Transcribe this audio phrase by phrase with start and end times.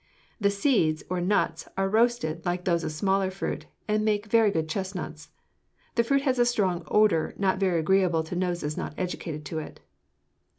[0.39, 4.67] The seeds, or nuts, are roasted, like those of smaller fruit, and make very good
[4.67, 5.29] chestnuts.
[5.93, 9.79] The fruit has a strong odor not very agreeable to noses not educated to it."